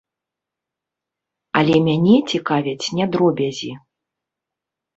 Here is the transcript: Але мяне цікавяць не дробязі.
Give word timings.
Але 1.61 1.75
мяне 1.89 2.15
цікавяць 2.33 2.89
не 3.01 3.05
дробязі. 3.17 3.71